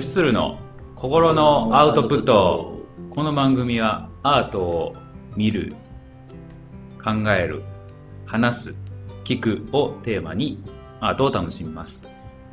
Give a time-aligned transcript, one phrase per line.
[0.00, 0.60] 吉鶴の
[0.94, 2.86] 心のアウトプット。
[3.10, 4.96] この番組はアートを
[5.34, 5.74] 見る
[7.02, 7.64] 考える
[8.24, 8.74] 話す
[9.24, 10.62] 聞くをテーマに
[11.00, 12.06] アートを楽しみます。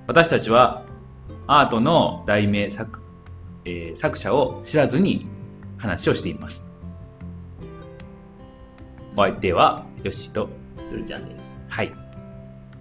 [0.08, 0.86] 私たちは
[1.46, 3.00] アートの題名作,、
[3.64, 5.28] えー作者を知らずに
[5.78, 6.68] 話をしています。
[9.16, 10.50] お相手はヨッシーと
[10.84, 11.64] つるちゃんです。
[11.70, 11.94] はい。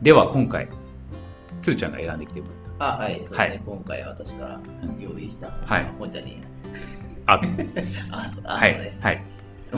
[0.00, 0.71] では今回
[1.61, 3.39] つるちゃんが選んできてもらっあ、はい、そうですね。
[3.39, 3.61] はい。
[3.64, 4.61] 今回私から
[4.99, 5.87] 用意したはい。
[5.99, 6.43] 本じゃねえや。
[7.27, 8.99] アート、アはいートね。
[9.00, 9.23] はい。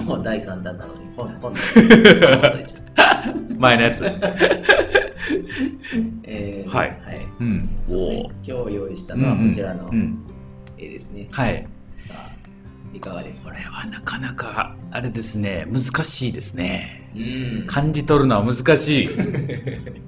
[0.05, 1.55] もう第3弾なのに本、本
[3.59, 4.05] 前のやつ。
[6.25, 6.89] えー、はい。
[7.05, 7.27] はい。
[7.41, 7.69] うん。
[7.89, 8.23] そうですね。
[8.23, 8.31] お
[8.63, 10.19] 今日用意したのはこちらのうん。
[10.79, 11.29] 絵ですね。
[11.31, 11.67] はい。
[12.01, 12.31] さあ、
[12.97, 13.51] いかがですか？
[13.51, 17.11] これはなかなかあれですね難しいですね。
[17.15, 17.19] う
[17.65, 17.67] ん。
[17.67, 19.09] 感じ取るのは難しい。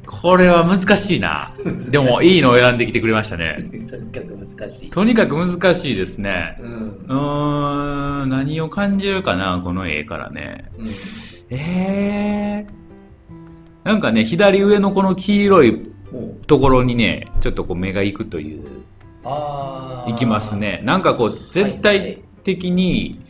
[0.07, 1.55] これは難しいな。
[1.91, 3.59] でもいいのを選んできてくれましたね。
[3.89, 4.91] とにかく難しい。
[4.91, 6.57] とにかく難しいですね。
[6.61, 8.27] うん。
[8.27, 10.71] ん何を感じるかなこの絵からね。
[10.79, 10.87] うん。
[11.51, 15.93] えー、なんかね左上のこの黄色い
[16.47, 18.67] ところにねちょっとこう目が行くという。
[20.07, 20.57] いきます。
[20.57, 20.81] ね。
[20.85, 23.21] なんかこう全体的に、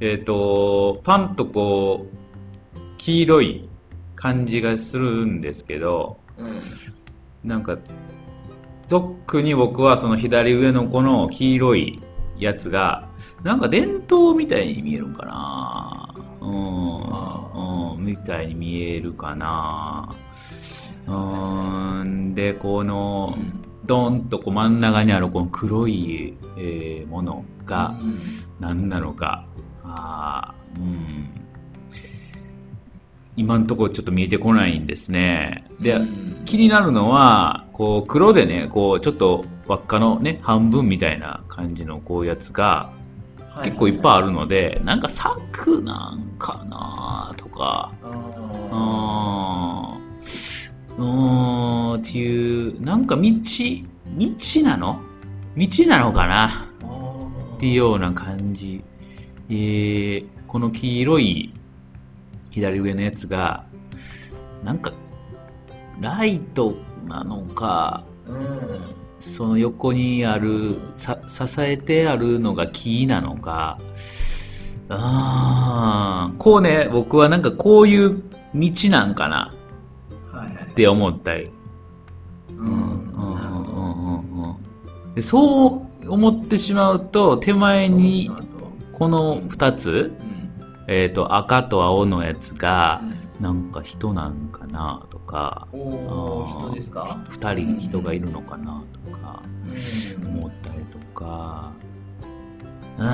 [0.00, 3.68] えっ、とパンとこう黄色い
[4.14, 6.60] 感じがするんですけどうん。
[7.42, 7.78] なんか
[8.86, 12.00] 特に僕はその左上のこの黄色い
[12.38, 13.08] やつが
[13.42, 20.14] なんか伝統みたいに見えるんかなうん、うん、みたいに見えるかな
[21.08, 23.59] うんでこのうん
[23.90, 28.18] ドンとこう真ん中にあるこの黒い、えーものがうん。
[28.60, 29.44] 何なのか。
[29.82, 31.28] あーうん。
[33.36, 35.64] 今のところちょっと見えてこないんですね。
[35.80, 36.42] で、うん。
[36.44, 42.92] 気になるのはこう黒でねこうちょっと輪っかのね半分みたいな感じのこういうやつが
[43.64, 47.90] 結構いっぱいあるのでなんか柵なんかなとか。
[48.02, 48.06] う
[48.70, 51.02] あー。
[51.02, 53.32] んうーんっていうなんか道道
[54.62, 55.00] なの？
[55.56, 56.68] 道なのかな？
[56.82, 58.82] ーっていうような感じ、
[59.48, 61.54] えーこの黄色い
[62.50, 63.64] 左上のやつが
[64.64, 64.92] なんか
[66.00, 66.74] ライト
[67.06, 68.80] なのかうん
[69.20, 73.78] その横にあるさ支えてあるのが木なのか。
[74.88, 78.20] あーこうね僕はなんかこういう
[78.54, 79.54] 道なんかな。
[80.32, 80.64] はいはい。
[80.64, 81.48] って思ったり
[85.14, 88.30] でそう思ってしまうと手前に
[88.92, 90.12] この2つ、
[90.86, 93.02] えー、と赤と青のやつが
[93.40, 99.42] なんか人なんかなとか人ですか？2人人がいるのかなとか
[100.20, 100.28] うん。
[100.28, 101.72] 思ったりとか。
[102.98, 103.06] うー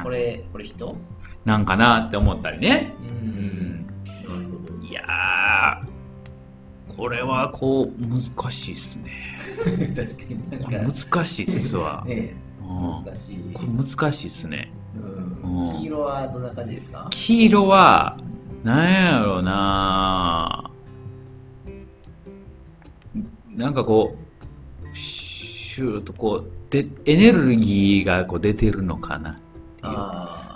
[0.00, 0.02] ん。
[0.04, 0.96] これこれ人？
[1.44, 3.17] なんかなって思ったりね、ううん、
[6.98, 8.20] これはこう難
[8.50, 9.12] しいっすね。
[9.94, 10.92] 確かにか。
[11.12, 13.04] 難しいっすわ、ね うん。
[13.04, 13.38] 難しい。
[13.54, 14.72] これ難しいっすね。
[15.44, 15.66] うん。
[15.68, 15.72] うん。
[15.78, 17.06] 黄色はどんな感じですか？
[17.10, 18.18] 黄色は
[18.64, 20.70] なんやろうな。
[23.56, 24.16] なんかこ
[24.92, 29.36] うシューッとこうでエネルギーがこう出てるのかな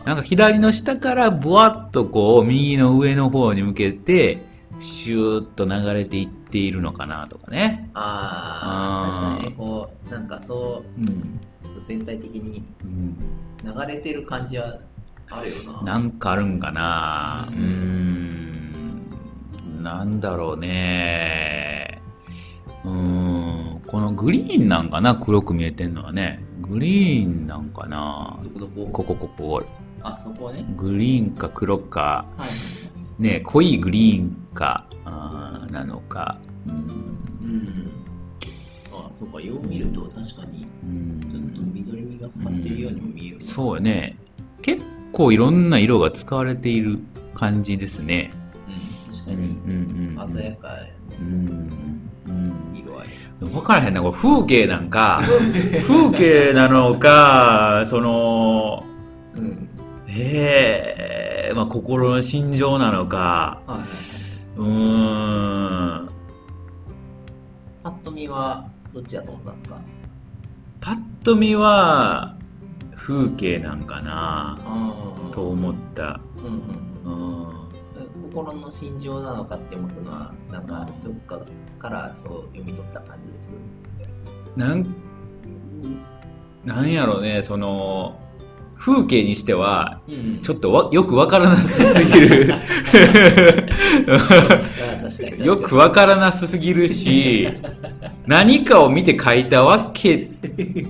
[0.05, 4.45] なんか左の下からブワッとこう右の上の方に向けて
[4.81, 9.11] シューッと流れていっているのかなとかね、あーあー。
[9.11, 11.09] 確かにねこうなんかそうん。
[11.09, 11.13] う
[11.85, 13.17] 全体的にうん、
[13.65, 14.77] 流れてる感じは
[15.31, 15.93] あるよな。
[15.95, 17.49] なんかあるんかな。
[17.51, 17.61] ううん。
[17.61, 17.63] ー
[19.81, 19.83] ん。
[19.83, 22.01] なんだろうね。
[22.85, 23.81] うーん。
[23.87, 26.45] このグリーンなんかな黒く見えてんのはね。
[26.61, 28.39] グリーンなんかな。
[28.43, 28.87] どこどこ？
[28.93, 29.63] ここここ。
[30.03, 30.65] あそこね。
[30.77, 32.27] グリーンか黒か。
[32.37, 32.49] はい
[33.19, 36.39] ね濃いグリーンかあーなのか。
[36.67, 36.75] うん。
[36.75, 37.91] うん。
[38.93, 41.21] あそうかよう見ると確かにうん。
[41.31, 43.43] ちょっと緑みがかかってるようにも見えるな。
[43.43, 44.17] そうね。
[44.63, 44.83] 結
[45.13, 46.99] 構いろんな色が使われている
[47.35, 48.31] 感じですね。
[48.69, 50.29] うん確かうんうんにうん。
[50.29, 50.69] 鮮やか
[51.21, 51.73] うん
[52.27, 52.53] うん。
[52.75, 53.09] 色合い。
[53.41, 54.15] 分からへんなこれ。
[54.15, 55.21] 風景なんか。
[55.87, 58.85] 風景なのかその
[60.15, 61.49] うんえ。
[61.51, 63.63] えまあ心の心情なのか。
[63.67, 64.65] はいうー
[66.05, 66.09] ん。
[67.83, 69.77] パッと見はどっちだと思ったんですか？
[70.81, 72.37] パッと見は
[72.95, 74.59] 風景なんかな。
[74.61, 76.21] あと思った。
[76.37, 76.53] うんうん。
[77.05, 77.53] うん。
[78.31, 81.39] 心の心情なのかって思ったのはなんかどっか
[81.79, 83.55] からそう読み取った感じです？
[84.57, 84.95] なん
[86.65, 88.19] なんやろねその
[88.77, 90.41] 風景にしてはうん。
[90.43, 92.55] ちょっとわよくわからなさすぎる。
[95.45, 97.49] よくわからなさ すぎるし
[98.27, 100.31] 何かを見て描いたわけ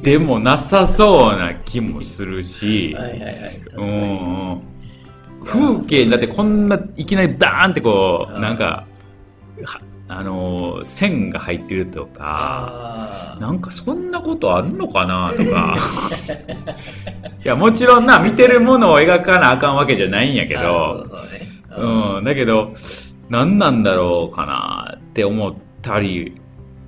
[0.03, 2.97] でもなさそうな気もするし、
[5.45, 8.43] 風景だってこんないきなりダーンってこううん。
[8.43, 8.87] なんか
[9.65, 9.81] は
[10.19, 15.77] あのー線が入ってるとかなんかそんなことあんのかなとか。
[17.45, 22.17] いやもちろんな見てるものを描かなあかんわけじゃないんやけあどうね。
[22.17, 22.73] うん、だけど
[23.29, 26.35] 何なんだろうかなって思ったり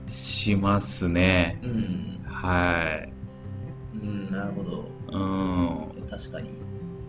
[0.08, 1.58] しますね。
[1.62, 2.20] うん。
[2.26, 3.12] はい。
[4.02, 4.88] うんなるほど。
[5.10, 6.08] うん。
[6.08, 6.50] 確かに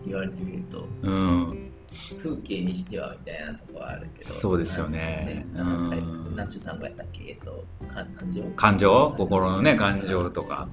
[0.06, 0.86] 言われてみると。
[1.02, 1.70] うん
[2.18, 4.28] 風景にしてはみたいなとこはあるけど。
[4.28, 5.46] そうですよね。
[5.54, 7.24] なんかねちゅう単語やったっけ？
[7.28, 8.42] えっとか感情。
[8.56, 9.14] 感情？
[9.16, 10.68] 心のね感情とか。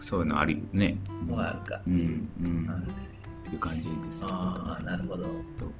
[0.00, 0.96] そういうのあるよね。
[1.26, 1.80] もがあるか。
[1.86, 2.70] うんうん。
[2.70, 2.92] あるね。
[3.42, 5.22] っていう感じですああなるほど。
[5.24, 5.32] ど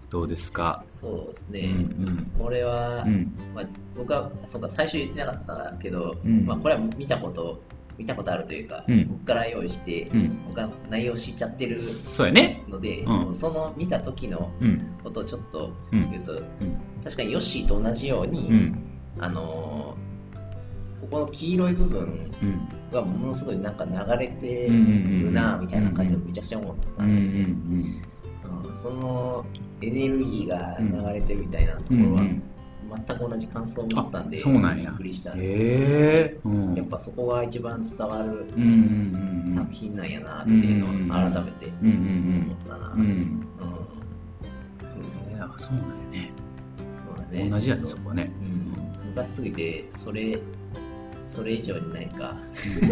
[0.09, 0.83] どうですか？
[0.89, 2.33] そうですね、うん。
[2.39, 3.31] これは、うん。
[3.55, 3.65] まあ、
[3.97, 6.47] 僕はそうか最初言ってなかったけど、うん。
[6.47, 7.61] まあ、これは見たこと
[7.99, 9.09] 見たことあるというか、うん。
[9.09, 10.39] 僕から用意して、うん。
[10.49, 12.63] 僕は内容知っちゃってるそうやね。
[12.69, 13.09] ので、うん。
[13.09, 14.81] もうその見た時のうん。
[15.03, 16.11] ことをちょっとうん。
[16.11, 16.41] 言うと、
[17.03, 18.79] 確かにヨッシーと同じように、うん。
[19.19, 20.09] あのー
[21.01, 22.01] ここの黄色い部分
[22.43, 22.69] うん。
[22.93, 27.41] がものすごいなんか流れてうんうんうんるなみたいな感じでめちゃくちゃ思ったうんうんで、
[28.69, 28.77] うん。
[28.77, 29.45] その
[29.81, 32.43] エネルギーが流れてるみたいなところは、うんうん
[33.07, 34.91] 全く同じ感想を持ったんで、あそうなんや。
[34.91, 36.75] びっくりしたんへですえうん。
[36.75, 38.47] やっぱそこが一番伝わる
[39.55, 42.93] 作品なんやなっていうのを改めて思ったな。
[42.95, 43.47] うんううんん。
[44.91, 45.39] そうですね。
[45.57, 46.33] そうなんやね。
[47.45, 47.51] ね。
[47.51, 48.31] 同じやねそこはね。
[48.43, 49.09] うん。
[49.11, 50.39] 昔すぎて、それ、
[51.27, 52.35] それ以上に何か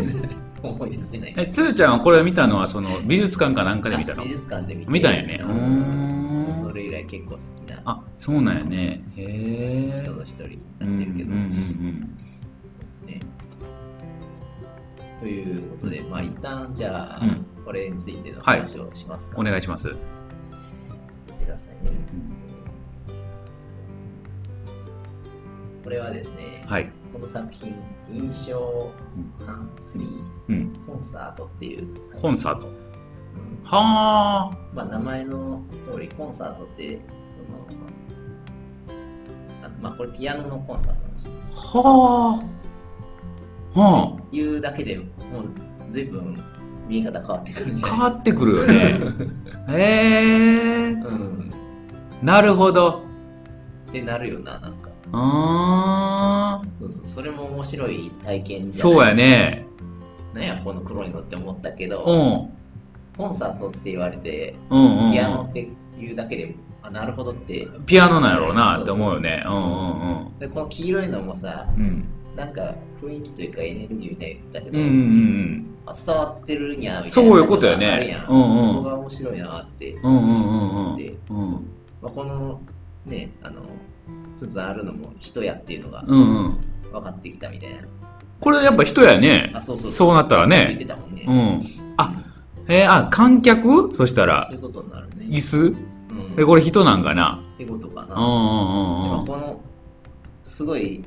[0.62, 1.34] 思い出せない。
[1.38, 4.20] えつるちゃんはこれ見たのはその美術館かなんかで見たの？
[4.22, 5.40] あ美術館で見たんやね。
[5.42, 6.54] ううんん。
[6.54, 9.04] それ結構好きなあそうなんやね。
[9.16, 10.02] へえ。
[10.02, 12.18] 人の一人にうなんってるけど、うんうん
[13.06, 13.20] ね。
[15.20, 17.46] ということで、まあ一旦じゃあ、うん。
[17.64, 19.40] これについてのはい話をしますか。
[19.40, 19.88] お願いします。
[19.88, 19.94] く
[21.48, 21.92] ださいね。
[25.82, 26.90] これはですね、はい。
[27.12, 27.74] この作品、
[28.10, 28.90] 印象
[29.36, 30.72] 3、3、うん。
[30.86, 31.86] コンサートっていう
[32.20, 32.66] コンサート。
[32.66, 32.85] うん
[33.66, 34.58] はあ。
[34.74, 35.60] まあ、名前の
[35.92, 37.66] 通り、コンサートって、その、
[39.64, 41.32] あまあ、これピアノのコンサートなんですよ。
[41.52, 42.42] は
[43.74, 43.78] あ。
[43.80, 44.22] はあ。
[44.32, 45.08] いうだけでもう、
[45.90, 46.40] 随分
[46.88, 48.10] 見え方変わってくるんじゃ変ない？
[48.12, 49.00] わってくるよね。
[49.68, 50.92] へえ。
[50.92, 51.50] うん。
[52.22, 53.02] なるほど。
[53.88, 54.90] ってなるよな、なんか。
[55.12, 56.78] あー。
[56.78, 58.94] そうそう、それも面白い体験じゃない？
[58.94, 59.14] そうや。
[59.14, 59.66] ね。
[60.34, 62.56] なんや、この黒いのって思ったけど、うん
[63.16, 65.12] コンサートって言われて、うんうんうん。
[65.12, 65.68] ピアノって
[65.98, 67.66] いうだけで、あ、なるほどって。
[67.86, 69.42] ピアノなんやろうなって思うよね。
[69.46, 71.84] うんうんで、この黄色いのもさ、うん。
[71.84, 72.04] うん
[72.36, 77.04] なんか雰囲気というかエネルギーみたいだけど、うんうんうんあ伝わってるんやみたいな。
[77.04, 77.86] そういうことやね。
[77.86, 78.26] あるやん。
[78.26, 78.56] うんうん。
[78.58, 80.96] そこが面白いなって、うんうんうんうん。
[80.96, 81.50] でうん
[82.02, 82.60] まあ、この
[83.06, 83.62] ねあの
[84.36, 86.60] つつあるのも人やっていうのがうんうん。
[86.92, 87.78] 分かってきたみたいな、
[88.40, 89.50] これやっぱ人やね。
[89.54, 90.14] あそうそうそう。
[90.14, 90.76] なったらね。
[90.86, 91.94] たもんね、うん。
[91.96, 92.12] あ
[92.68, 93.94] えー、あ観客？
[93.94, 95.26] そしたらそういうことになるね。
[95.26, 95.58] 椅子？
[95.68, 95.76] うん、
[96.38, 97.40] えこれ人なんかな？
[97.54, 98.34] ってことかな、うんうんう
[99.16, 99.26] んうん。
[99.26, 99.60] この
[100.42, 101.04] すごい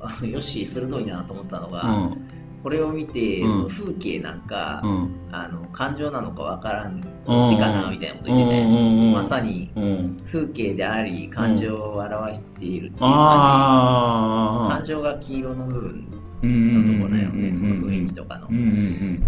[0.00, 2.16] あのよし鋭いなと思ったのが、うん。
[2.62, 3.50] これを見て、うん。
[3.50, 5.10] その風景なんか、うん。
[5.30, 9.12] あの感情なのかわからんどっちかなみたいなこと言ってて、うんうんうんうん。
[9.12, 10.22] まさにうん。
[10.26, 16.08] 風景であり感情を表しているっていう感じ、感情が黄色の部分
[16.42, 18.46] うんうんのところだよね、その雰囲気とかの。
[18.46, 19.26] とうんうん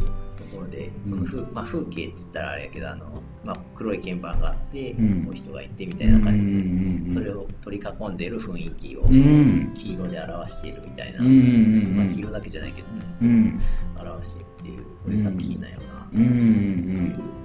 [0.69, 1.11] ころで、うん。
[1.11, 5.25] その風,、まあ、風景って言ったらあれやけどあの、まあ、黒い鍵盤があって、うん。
[5.25, 9.73] こう人がいてみうんたいな感じで、うんそれを取り囲んでいる雰囲気をうん。
[9.75, 13.61] 黄色で表しているみたいな、うんうんまあ、黄色だけじゃないけどねうん。
[13.99, 16.21] 表しているっていうそういう作品なんよな、うん。
[16.21, 17.39] うん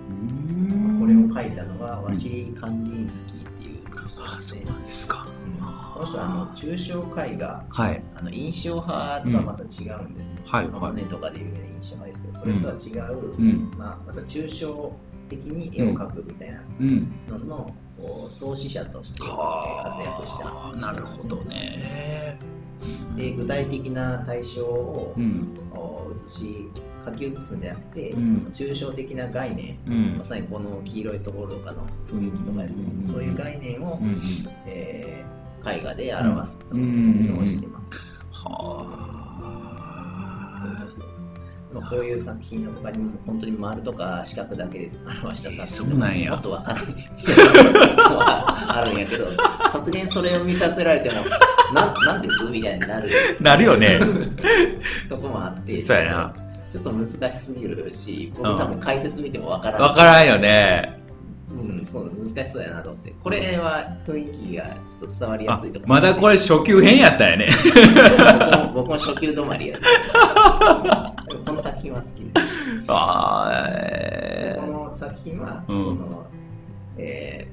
[0.99, 3.52] これを書いたのがワシリー・カンディンスキー
[4.23, 5.25] あそうなんですか。
[5.93, 8.03] この人はあの抽象絵画はい。
[8.15, 10.41] あの印象派とはまた違うんですね。
[10.45, 10.81] はいはい。
[10.81, 13.73] モネとかで有名な印象派ですけど、それとは違う、うん。
[13.77, 14.91] まあ、また抽象
[15.29, 22.39] 的に絵を描くみたいなうんのの、こう創始者としてえー活は躍したあなるほどね。
[23.15, 25.47] で具体的な対象をうん。
[25.73, 26.69] お写し
[27.05, 28.51] 書き写すんじゃなくて、うん。
[28.53, 29.77] その抽象的な概念。
[29.87, 30.17] うん。
[30.17, 33.07] まさにこの黄色いところとかの雰囲気とかですね、うん。
[33.07, 34.19] そういう概念を、うん
[34.65, 35.33] えー
[35.65, 36.81] 絵画で表すとうん
[37.25, 37.89] いうのをしてます。
[38.31, 39.13] は
[40.77, 41.07] そうそう
[41.73, 44.91] まあ、こういう作品の他にも本当に丸とか四角だけで
[45.23, 46.31] 表した作そうなんや。
[46.31, 46.85] もっとわかんない。
[48.67, 49.25] あるんやけど
[49.71, 51.15] さすがにそれを見させられても
[51.73, 52.43] ななんです？
[52.51, 53.09] みたいになる。
[53.39, 53.99] なるよね。
[55.07, 55.79] とこもあって。
[55.79, 56.42] そうやな
[56.73, 60.97] ちょっと難しすぎるし僕多分解説見てもわからないわからんよね。
[61.51, 63.13] うん、そう難しそうやなと思って。
[63.23, 67.49] これは雰囲気がちょっと伝わりやあすいとこまだこれ初級編やったんやね。
[68.73, 69.81] 僕も初級止まりやで
[71.35, 72.23] もこの作品は好き。
[72.23, 75.97] ですあーえこの作品は、うん。
[75.99, 76.25] その
[76.97, 77.47] え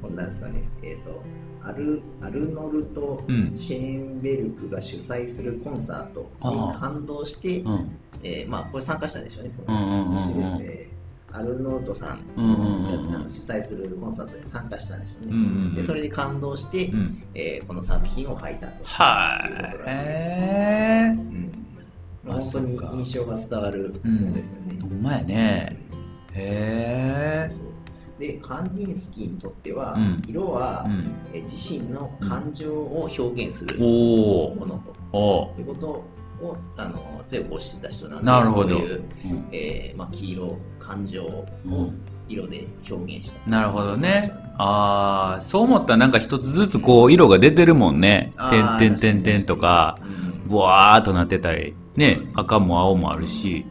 [0.00, 1.22] ー、こんなんですかね、えっ、と、
[1.62, 3.52] アルアルノルト・うん。
[3.54, 7.90] シェーンベルクが主催するコンサートに感動して、ーうん。
[8.22, 10.90] えーまあ、これ参加したんでしょうね、そのえー
[11.32, 13.14] アルノルトさんうんうんうんうん。
[13.14, 15.32] あの主催するコンサートに参加したんでしょうね。
[15.32, 17.22] うんでそれで感動して、うん。
[17.34, 18.84] えーこの作品を書いたと。
[18.84, 21.52] はいいうことらしいですへうん。
[22.24, 24.78] まああ本当に印象が伝わるものですよね。
[24.80, 25.78] ほんまやね。
[26.32, 27.69] へえ
[28.20, 30.22] でカンディンスキーにとっては、うん。
[30.28, 31.10] 色は、うん。
[31.32, 34.94] えー自身の感情を表現するものと。
[35.12, 35.86] おいうこと
[36.46, 38.76] をあの強く推してた人なんでなるほど。
[38.76, 39.48] こういう、うん。
[39.50, 42.00] えーまあ、黄色感情をうん。
[42.28, 44.32] 色で表現した、なるほどね。
[44.56, 48.30] ああそう思ったらなんか一つずつこう色が出てるもんね。
[48.50, 49.98] 点々点々とか。
[50.04, 51.74] うんブワーっとなってたり。
[51.96, 52.20] ね。
[52.34, 53.64] 赤も青もあるし。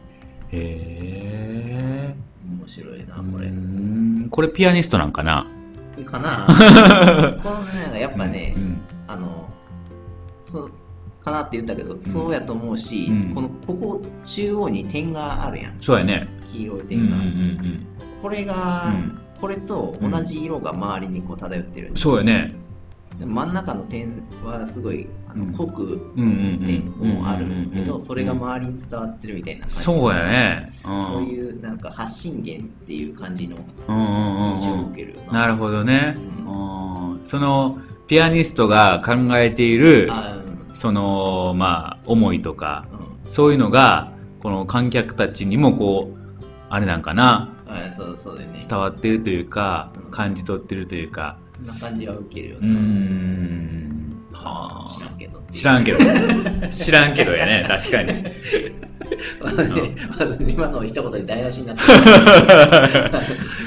[0.50, 2.14] へえ
[2.58, 3.79] 面白いなうこれ、ん
[4.30, 5.46] これピアニストなんかな？
[6.04, 6.46] かな。
[7.42, 7.60] この
[7.92, 9.48] ねやっぱね、うんあの
[10.40, 10.72] そう
[11.22, 13.34] かなって言ったけど、そうやと思うし、うん。
[13.34, 15.74] このここ中央に点があるやん。
[15.80, 16.28] そうやね。
[16.50, 17.86] 黄色いうんうん点が、うん。
[18.22, 19.18] これが、うん。
[19.40, 22.54] これと同じ色が周りにこう漂ってるうんそうやね。
[22.54, 22.59] で
[23.26, 25.52] 真ん中の点はすごいあのうん。
[25.52, 30.72] 濃く点こうあるけどそれが周りに伝わってるみたいな感じそうやね。
[30.84, 31.06] うん。
[31.06, 33.56] そういうなんか発信源っていう感じの
[33.88, 35.18] 印象を受ける。
[35.32, 36.16] なるほどね。
[36.46, 37.20] ううん。
[37.24, 40.40] そのピアニストが考えているあ
[40.72, 42.86] そのまあ思いとか
[43.26, 48.64] そういうのがこの観客たちにもこうあれなんかなあそうそうだよね。
[48.68, 51.38] 伝わってるというかうん感じ取ってるというか。
[51.56, 52.68] こんな感じは受けるよね。
[52.68, 54.26] ん。
[54.32, 55.42] はあ知らんけど。
[55.50, 55.98] 知らんけど。
[56.70, 58.90] 知らんけどやね確かに。
[59.40, 63.10] まずねまず今の一言で台無しになってる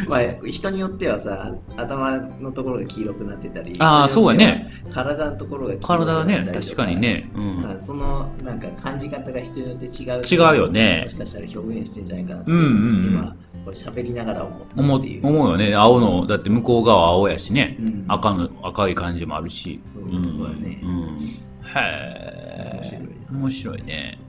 [0.07, 4.83] まあ人によってはさ頭のところが黄色くなってたりああそうやね。
[4.91, 11.01] 体のところが黄色くな体はねったりとか確かにね、うん、まあそのなんか感じ方が人によって違う違うよね。
[11.03, 13.05] もしかしたら表現してんじゃないかなってうんうんうん。
[13.13, 15.73] 今これ喋りながら思った思う思うよね。
[15.75, 18.05] 青のだって向こう側青やしね、うん。
[18.07, 20.19] 赤の赤い感じもあるし、そうそうや
[20.57, 20.81] ね。
[20.83, 21.31] うん、へ
[21.75, 23.01] え。
[23.31, 24.19] 面白いね。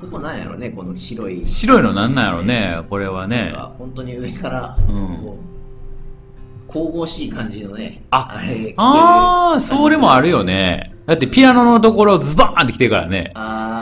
[0.00, 1.46] ここなんやろねこの白い。
[1.46, 3.52] 白いのなんなんやろねこれはね。
[3.54, 4.96] か本当に上からうん。
[5.16, 5.52] こう
[6.72, 10.94] 神々しい感じのねあれ着てるああそれもあるよね。
[11.06, 13.30] だってピアノのところズバーンって来てるからね。
[13.34, 13.81] ああ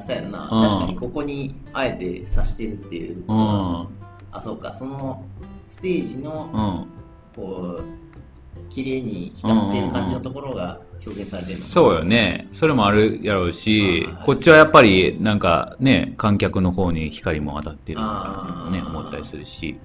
[0.00, 0.68] そうやんな、うん。
[0.68, 3.42] 確かにここにあえて刺してるっていう、うんう
[3.84, 3.88] ん。
[4.30, 4.74] あそうか。
[4.74, 5.24] その
[5.70, 6.86] ステージの
[7.34, 12.48] こう綺麗に光ってる感じのところが表現されてるのそうよね。
[12.52, 19.78] それもあるやろうしはいこっちはやっぱりなんかね観客の方に光も当たってるのかなとね思ったりするし、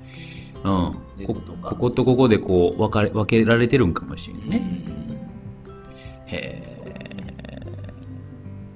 [0.57, 1.75] うん、こいうことか。
[1.75, 4.61] ここでこう分かれ分けられてるんかもしれんうんね、
[6.27, 6.77] へえ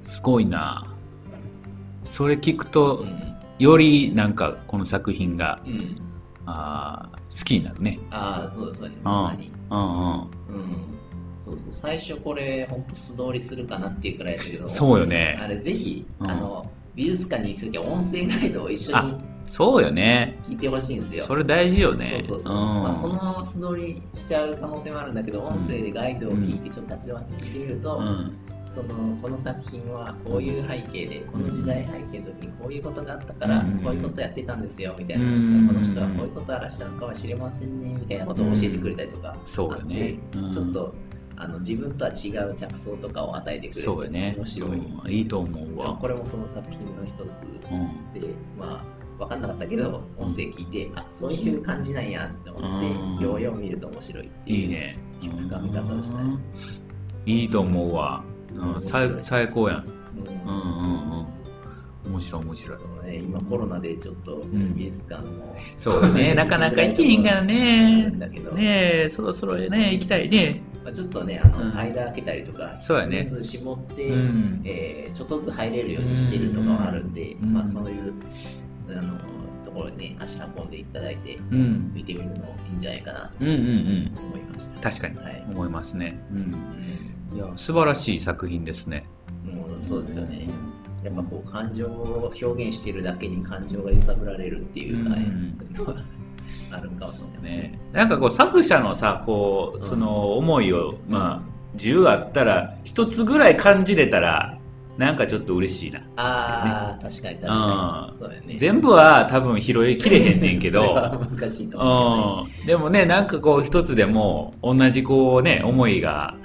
[0.03, 0.90] すごいな
[2.11, 5.73] それ聞くとうんよりなんかこの作品がうん。
[5.73, 5.95] うん
[6.45, 7.99] あー好きになるね。
[8.09, 8.89] ああそうだそうだ。
[8.89, 9.51] ねまさに。
[9.69, 9.85] うんうん。
[9.85, 10.27] うん。
[11.39, 11.57] そうそう。
[11.71, 15.37] 最初これ本当素通りするかなっていうくらいだけどそうよね。
[15.39, 16.29] あれぜひ、うん。
[16.31, 19.15] あの美術館に行くときは音声ガイドを一緒に
[19.45, 20.39] そうよね。
[20.49, 21.25] 聞いてほしいんですよ。
[21.25, 22.17] それ大事よね。
[22.21, 22.57] そうそうそう、ん。
[22.83, 28.37] まあ、そのまま素通りしちゃう可能性もあるんだけど、音声でガイドを聞いてちょっと立ち止まって聞いてみると、うん
[28.73, 33.79] そのこの作品はこういう背景でこの時代背景の時にこういうことがあったからうん。
[33.79, 35.67] こういうことやってたんですよみたいな、うん。
[35.67, 40.19] この人はこういうことを荒らしたのかもしれませんねみたいなことを教えてくれたりとかそうあって、よね。
[40.35, 40.51] うん。
[40.51, 40.95] ちょっと
[41.35, 44.35] あの自分とは違う着想とかを与えてくれてそうよね。
[44.37, 45.11] 面白い、うん。
[45.11, 45.97] いいと思うわ。
[45.97, 48.13] これもその作品の一つうん。
[48.13, 53.19] でまあ分かんなかったけど音声聞いて、あそういう感じなんやって思って、うん。
[53.19, 54.97] ようよう見ると面白いっていういいね。
[55.19, 56.39] 深み方をしたい、うん。
[57.25, 58.23] いいと思うわ、
[58.55, 59.85] うん、最最高やん。
[60.47, 61.19] うんうんうん。
[61.19, 61.41] うん
[62.03, 62.79] 面白い面白い。
[63.19, 64.75] 今コロナでちょっとん。
[64.75, 66.33] 美術館も、そうだね。
[66.35, 68.11] なかなか行けへんからね。
[68.17, 70.61] だけど、ねえそろそろね行きたいね。
[70.83, 71.77] まあ、ちょっとね、あの、うん。
[71.77, 73.29] 間開けたりとか、そうやね。
[73.41, 74.61] 絞って、うん。
[74.63, 77.53] えーちょっとずつ入れるようにしてるとかはあるんで、うん。
[77.53, 78.13] まあそういう、
[78.89, 79.13] あの、
[79.65, 81.91] ところにね、足運んでいただいて、うん。
[81.93, 84.11] 見てみるのもいいんじゃないかなとうんうんうん。
[84.17, 84.89] 思いました。
[84.89, 85.17] 確かに。
[85.17, 85.45] はい。
[85.51, 86.55] 思いますね、うん、うん
[87.33, 89.05] いや素晴らしい作品ですね
[89.45, 90.47] もうそうですよね。
[91.03, 95.25] やっぱこう感情を表現してるだけに感情が揺さぶられるっていうかね、
[95.79, 97.49] うあるかもしれないですね。
[97.49, 104.57] ねなんかこう作者のさこうその思いを、まあ10あったら一つぐらい感じれたら
[104.97, 108.17] なんかちょっと嬉しいなああ、確かに確かに。
[108.17, 108.55] そうやね。
[108.57, 112.53] 全部は多分拾いきれへんねんけど難しいと思うね。
[112.59, 116.35] うん、でもねなんかこう一つでも同じこうね思いが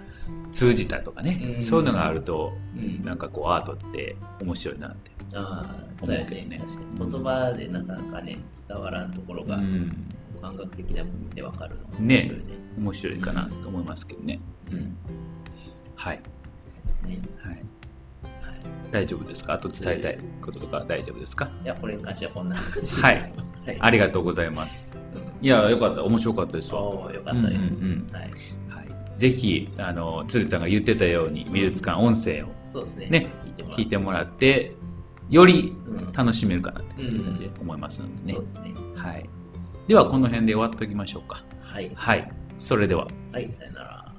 [0.57, 7.11] 通じたとかね、うんそういうのがあるとうんなんかこうアートって面白いなって、思うけどね確かに。
[7.11, 9.93] 言葉でなかなかね、伝わらんところがうん、
[10.41, 12.45] 感覚的な部分でわかるの面白いね。
[12.79, 14.97] 面白いかなと思いますけどね、うん。
[15.95, 16.21] はい、
[16.69, 17.19] そうですね。
[17.43, 17.63] はい、はい。
[18.91, 19.55] 大丈夫ですか？
[19.55, 21.51] あと伝えたいこととか大丈夫ですか？
[21.65, 23.33] いや、これに関してはこんな感じではい。
[23.67, 23.79] はい。
[23.81, 26.81] ありがとうございますうんいやよかった面白かったですわ
[27.13, 27.75] よかったです。
[27.77, 28.31] うんうんうんはい。
[29.17, 33.09] はい、ぜひあの鶴ちゃんが言ってたように美術館音声をそうですね。
[33.09, 33.31] ね
[33.71, 34.73] 聞いてもらって。
[35.29, 36.13] よりうん。
[36.13, 38.75] 楽しめるかなという感じで思いますのでね、そうですね。
[38.95, 39.29] はい、
[39.89, 41.43] ではこの辺で終わっておきましょうか。
[41.61, 41.91] はい。
[41.95, 42.33] はい。
[42.59, 43.09] それでは。
[43.33, 44.13] はい、さよなら。